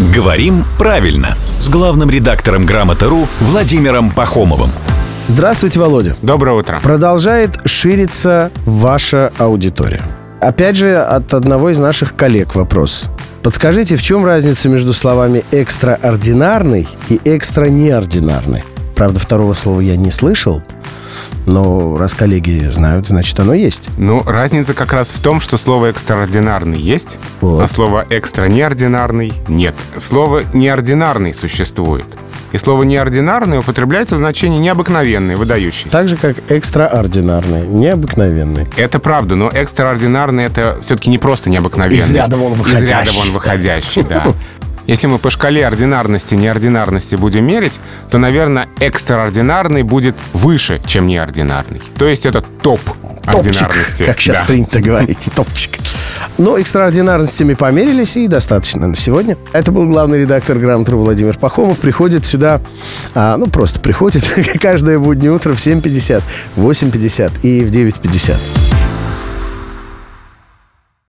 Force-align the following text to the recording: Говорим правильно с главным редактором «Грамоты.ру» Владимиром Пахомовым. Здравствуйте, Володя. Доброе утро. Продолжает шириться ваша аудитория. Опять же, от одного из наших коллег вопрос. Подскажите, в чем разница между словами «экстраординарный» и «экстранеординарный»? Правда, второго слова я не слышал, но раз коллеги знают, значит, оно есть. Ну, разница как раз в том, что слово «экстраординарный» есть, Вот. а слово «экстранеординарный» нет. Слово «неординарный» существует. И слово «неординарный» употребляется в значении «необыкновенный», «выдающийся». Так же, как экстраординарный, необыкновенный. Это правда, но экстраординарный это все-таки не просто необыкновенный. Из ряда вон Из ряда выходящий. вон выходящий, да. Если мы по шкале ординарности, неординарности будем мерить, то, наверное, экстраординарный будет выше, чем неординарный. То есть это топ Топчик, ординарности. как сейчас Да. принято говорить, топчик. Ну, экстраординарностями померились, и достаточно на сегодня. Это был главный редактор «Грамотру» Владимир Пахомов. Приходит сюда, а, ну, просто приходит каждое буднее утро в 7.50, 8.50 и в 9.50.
Говорим 0.00 0.64
правильно 0.78 1.36
с 1.58 1.68
главным 1.68 2.08
редактором 2.08 2.64
«Грамоты.ру» 2.64 3.28
Владимиром 3.38 4.10
Пахомовым. 4.10 4.70
Здравствуйте, 5.28 5.78
Володя. 5.78 6.16
Доброе 6.22 6.56
утро. 6.56 6.80
Продолжает 6.82 7.58
шириться 7.66 8.50
ваша 8.64 9.30
аудитория. 9.36 10.00
Опять 10.40 10.76
же, 10.76 10.96
от 10.96 11.34
одного 11.34 11.68
из 11.68 11.78
наших 11.78 12.16
коллег 12.16 12.54
вопрос. 12.54 13.08
Подскажите, 13.42 13.96
в 13.96 14.02
чем 14.02 14.24
разница 14.24 14.70
между 14.70 14.94
словами 14.94 15.44
«экстраординарный» 15.50 16.88
и 17.10 17.20
«экстранеординарный»? 17.22 18.64
Правда, 18.96 19.20
второго 19.20 19.52
слова 19.52 19.82
я 19.82 19.96
не 19.96 20.10
слышал, 20.10 20.62
но 21.46 21.96
раз 21.96 22.14
коллеги 22.14 22.68
знают, 22.72 23.06
значит, 23.06 23.38
оно 23.40 23.54
есть. 23.54 23.88
Ну, 23.98 24.22
разница 24.24 24.74
как 24.74 24.92
раз 24.92 25.10
в 25.10 25.20
том, 25.20 25.40
что 25.40 25.56
слово 25.56 25.86
«экстраординарный» 25.86 26.78
есть, 26.78 27.18
Вот. 27.40 27.60
а 27.62 27.66
слово 27.66 28.04
«экстранеординарный» 28.10 29.32
нет. 29.48 29.74
Слово 29.98 30.42
«неординарный» 30.52 31.34
существует. 31.34 32.04
И 32.52 32.58
слово 32.58 32.82
«неординарный» 32.82 33.58
употребляется 33.58 34.16
в 34.16 34.18
значении 34.18 34.58
«необыкновенный», 34.58 35.36
«выдающийся». 35.36 35.88
Так 35.90 36.08
же, 36.08 36.16
как 36.16 36.36
экстраординарный, 36.50 37.66
необыкновенный. 37.66 38.66
Это 38.76 38.98
правда, 38.98 39.36
но 39.36 39.48
экстраординарный 39.48 40.44
это 40.44 40.78
все-таки 40.82 41.10
не 41.10 41.18
просто 41.18 41.48
необыкновенный. 41.50 41.98
Из 41.98 42.10
ряда 42.10 42.36
вон 42.36 42.52
Из 42.52 42.58
ряда 42.58 42.70
выходящий. 42.70 43.18
вон 43.18 43.32
выходящий, 43.32 44.02
да. 44.02 44.24
Если 44.90 45.06
мы 45.06 45.18
по 45.20 45.30
шкале 45.30 45.64
ординарности, 45.64 46.34
неординарности 46.34 47.14
будем 47.14 47.46
мерить, 47.46 47.78
то, 48.10 48.18
наверное, 48.18 48.66
экстраординарный 48.80 49.84
будет 49.84 50.16
выше, 50.32 50.80
чем 50.84 51.06
неординарный. 51.06 51.80
То 51.96 52.08
есть 52.08 52.26
это 52.26 52.40
топ 52.40 52.80
Топчик, 53.24 53.52
ординарности. 53.62 54.02
как 54.04 54.18
сейчас 54.18 54.38
Да. 54.40 54.44
принято 54.46 54.80
говорить, 54.80 55.28
топчик. 55.36 55.78
Ну, 56.38 56.56
экстраординарностями 56.56 57.54
померились, 57.54 58.16
и 58.16 58.26
достаточно 58.26 58.88
на 58.88 58.96
сегодня. 58.96 59.36
Это 59.52 59.70
был 59.70 59.86
главный 59.86 60.22
редактор 60.22 60.58
«Грамотру» 60.58 60.98
Владимир 60.98 61.38
Пахомов. 61.38 61.78
Приходит 61.78 62.26
сюда, 62.26 62.60
а, 63.14 63.36
ну, 63.36 63.46
просто 63.46 63.78
приходит 63.78 64.24
каждое 64.60 64.98
буднее 64.98 65.30
утро 65.30 65.52
в 65.52 65.58
7.50, 65.64 66.20
8.50 66.56 67.30
и 67.44 67.62
в 67.64 67.70
9.50. 67.70 68.69